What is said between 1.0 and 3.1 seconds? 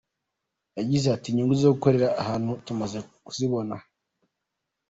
ati “Inyungu zo gukorera hano tumaze